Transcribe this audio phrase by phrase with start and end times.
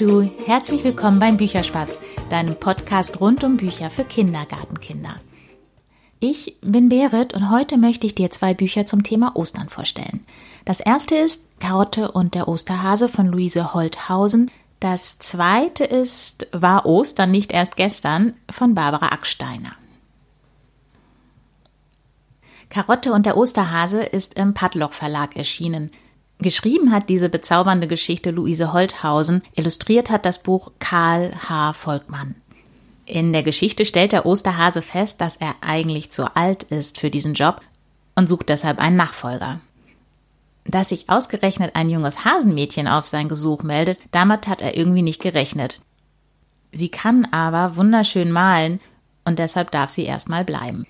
[0.00, 1.98] du, herzlich willkommen beim Bücherspatz,
[2.30, 5.16] deinem Podcast rund um Bücher für Kindergartenkinder.
[6.20, 10.24] Ich bin Berit und heute möchte ich dir zwei Bücher zum Thema Ostern vorstellen.
[10.64, 14.50] Das erste ist Karotte und der Osterhase von Luise Holthausen.
[14.78, 19.72] Das zweite ist War Ostern nicht erst gestern von Barbara Acksteiner.
[22.70, 25.90] Karotte und der Osterhase ist im Padloch Verlag erschienen.
[26.42, 31.74] Geschrieben hat diese bezaubernde Geschichte Luise Holthausen, illustriert hat das Buch Karl H.
[31.74, 32.34] Volkmann.
[33.04, 37.34] In der Geschichte stellt der Osterhase fest, dass er eigentlich zu alt ist für diesen
[37.34, 37.60] Job
[38.14, 39.60] und sucht deshalb einen Nachfolger.
[40.64, 45.20] Dass sich ausgerechnet ein junges Hasenmädchen auf sein Gesuch meldet, damit hat er irgendwie nicht
[45.20, 45.82] gerechnet.
[46.72, 48.80] Sie kann aber wunderschön malen
[49.24, 50.86] und deshalb darf sie erstmal bleiben.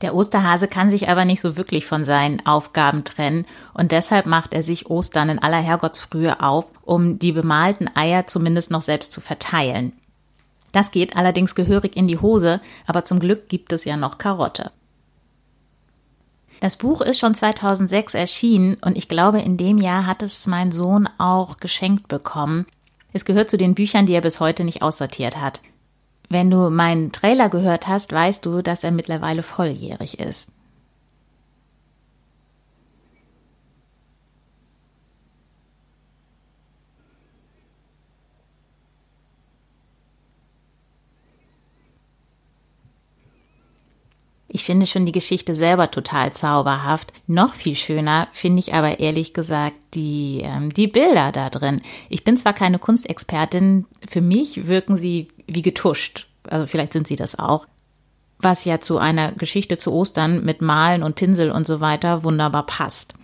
[0.00, 4.54] Der Osterhase kann sich aber nicht so wirklich von seinen Aufgaben trennen und deshalb macht
[4.54, 9.20] er sich Ostern in aller Herrgottsfrühe auf, um die bemalten Eier zumindest noch selbst zu
[9.20, 9.92] verteilen.
[10.72, 14.70] Das geht allerdings gehörig in die Hose, aber zum Glück gibt es ja noch Karotte.
[16.60, 20.72] Das Buch ist schon 2006 erschienen und ich glaube, in dem Jahr hat es mein
[20.72, 22.66] Sohn auch geschenkt bekommen.
[23.12, 25.60] Es gehört zu den Büchern, die er bis heute nicht aussortiert hat.
[26.30, 30.48] Wenn du meinen Trailer gehört hast, weißt du, dass er mittlerweile volljährig ist.
[44.52, 47.12] Ich finde schon die Geschichte selber total zauberhaft.
[47.28, 51.82] Noch viel schöner finde ich aber ehrlich gesagt die, ähm, die Bilder da drin.
[52.08, 56.26] Ich bin zwar keine Kunstexpertin, für mich wirken sie wie getuscht.
[56.44, 57.66] Also vielleicht sind sie das auch.
[58.38, 62.64] Was ja zu einer Geschichte zu Ostern mit Malen und Pinsel und so weiter wunderbar
[62.64, 63.14] passt.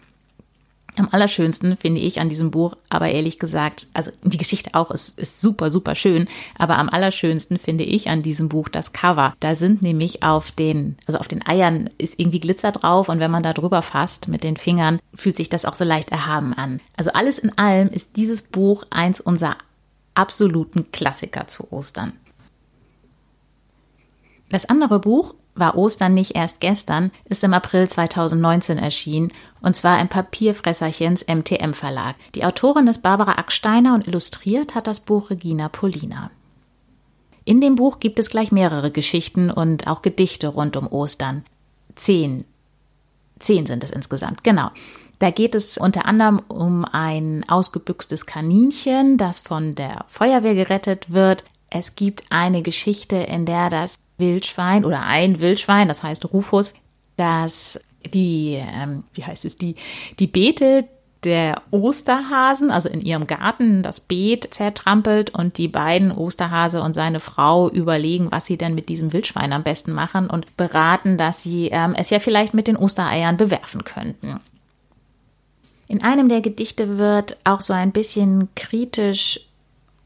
[0.98, 5.18] Am allerschönsten finde ich an diesem Buch, aber ehrlich gesagt, also die Geschichte auch ist,
[5.18, 6.26] ist super, super schön,
[6.58, 9.34] aber am allerschönsten finde ich an diesem Buch das Cover.
[9.40, 13.30] Da sind nämlich auf den, also auf den Eiern ist irgendwie Glitzer drauf und wenn
[13.30, 16.80] man da drüber fasst mit den Fingern, fühlt sich das auch so leicht erhaben an.
[16.96, 19.56] Also alles in allem ist dieses Buch eins unserer
[20.16, 22.12] absoluten Klassiker zu Ostern.
[24.48, 30.00] Das andere Buch war Ostern nicht erst gestern, ist im April 2019 erschienen, und zwar
[30.00, 32.16] im Papierfresserchens MTM Verlag.
[32.34, 36.30] Die Autorin ist Barbara Acksteiner und illustriert hat das Buch Regina Polina.
[37.44, 41.44] In dem Buch gibt es gleich mehrere Geschichten und auch Gedichte rund um Ostern.
[41.94, 42.44] Zehn.
[43.38, 44.70] Zehn sind es insgesamt, genau.
[45.18, 51.44] Da geht es unter anderem um ein ausgebüxtes Kaninchen, das von der Feuerwehr gerettet wird.
[51.70, 56.74] Es gibt eine Geschichte, in der das Wildschwein oder ein Wildschwein, das heißt Rufus,
[57.16, 59.74] das die, ähm, wie heißt es, die,
[60.18, 60.84] die Beete
[61.24, 67.18] der Osterhasen, also in ihrem Garten das Beet zertrampelt und die beiden Osterhase und seine
[67.18, 71.68] Frau überlegen, was sie denn mit diesem Wildschwein am besten machen und beraten, dass sie
[71.72, 74.40] ähm, es ja vielleicht mit den Ostereiern bewerfen könnten.
[75.88, 79.40] In einem der Gedichte wird auch so ein bisschen kritisch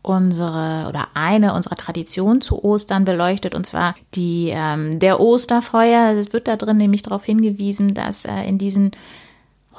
[0.02, 6.16] unsere oder eine unserer Traditionen zu Ostern beleuchtet und zwar die ähm, der Osterfeuer.
[6.18, 8.92] Es wird da drin nämlich darauf hingewiesen, dass äh, in diesen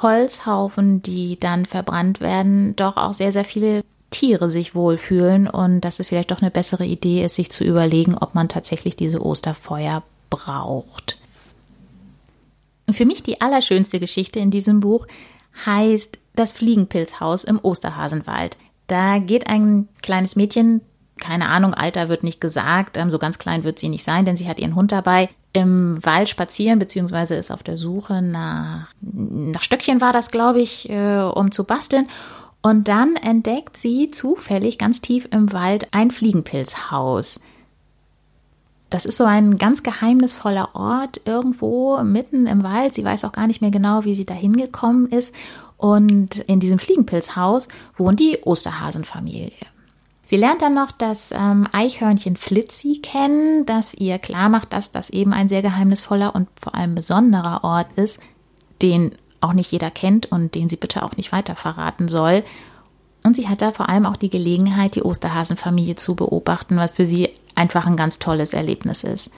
[0.02, 6.00] Holzhaufen, die dann verbrannt werden, doch auch sehr sehr viele Tiere sich wohlfühlen und dass
[6.00, 10.04] es vielleicht doch eine bessere Idee ist, sich zu überlegen, ob man tatsächlich diese Osterfeuer
[10.30, 11.18] braucht.
[12.92, 15.08] Für mich die allerschönste Geschichte in diesem Buch
[15.66, 18.58] heißt Das Fliegenpilzhaus im Osterhasenwald.
[18.88, 20.82] Da geht ein kleines Mädchen,
[21.20, 24.38] keine Ahnung, Alter wird nicht gesagt, ähm, so ganz klein wird sie nicht sein, denn
[24.38, 29.64] sie hat ihren Hund dabei, im Wald spazieren, beziehungsweise ist auf der Suche nach, nach
[29.64, 32.08] Stöckchen war das, glaube ich, äh, um zu basteln.
[32.62, 37.40] Und dann entdeckt sie zufällig ganz tief im Wald ein Fliegenpilzhaus.
[38.92, 42.94] Das ist so ein ganz geheimnisvoller Ort irgendwo mitten im Wald.
[42.94, 45.34] Sie weiß auch gar nicht mehr genau, wie sie da hingekommen ist.
[45.78, 49.54] Und in diesem Fliegenpilzhaus wohnt die Osterhasenfamilie.
[50.26, 55.10] Sie lernt dann noch das ähm, Eichhörnchen Flitzi kennen, das ihr klar macht, dass das
[55.10, 58.20] eben ein sehr geheimnisvoller und vor allem besonderer Ort ist,
[58.82, 62.44] den auch nicht jeder kennt und den sie bitte auch nicht weiter verraten soll.
[63.24, 67.06] Und sie hat da vor allem auch die Gelegenheit, die Osterhasenfamilie zu beobachten, was für
[67.06, 67.30] sie
[67.62, 69.30] einfach ein ganz tolles Erlebnis ist.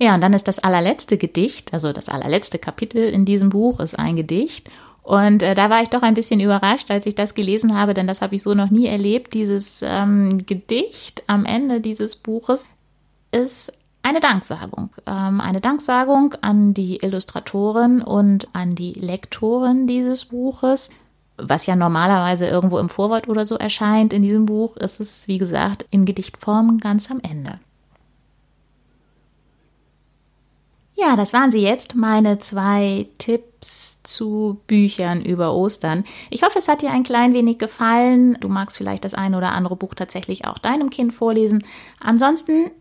[0.00, 3.98] Ja, und dann ist das allerletzte Gedicht, also das allerletzte Kapitel in diesem Buch ist
[3.98, 4.70] ein Gedicht.
[5.02, 8.06] Und äh, da war ich doch ein bisschen überrascht, als ich das gelesen habe, denn
[8.06, 9.32] das habe ich so noch nie erlebt.
[9.32, 12.66] Dieses ähm, Gedicht am Ende dieses Buches
[13.32, 13.72] ist
[14.02, 14.90] eine Danksagung.
[15.06, 20.90] Ähm, eine Danksagung an die Illustratorin und an die Lektorin dieses Buches.
[21.38, 24.12] Was ja normalerweise irgendwo im Vorwort oder so erscheint.
[24.12, 27.60] In diesem Buch ist es, wie gesagt, in Gedichtform ganz am Ende.
[30.94, 36.04] Ja, das waren sie jetzt, meine zwei Tipps zu Büchern über Ostern.
[36.28, 38.36] Ich hoffe, es hat dir ein klein wenig gefallen.
[38.40, 41.62] Du magst vielleicht das eine oder andere Buch tatsächlich auch deinem Kind vorlesen.
[42.00, 42.72] Ansonsten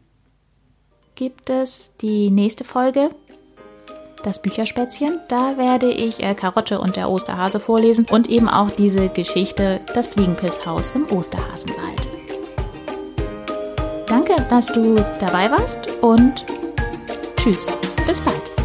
[1.13, 3.11] gibt es die nächste Folge,
[4.23, 5.19] das Bücherspätzchen.
[5.27, 10.07] Da werde ich äh, Karotte und der Osterhase vorlesen und eben auch diese Geschichte, das
[10.07, 12.07] Fliegenpilzhaus im Osterhasenwald.
[14.07, 16.45] Danke, dass du dabei warst und
[17.37, 17.67] tschüss.
[18.05, 18.56] Bis bald.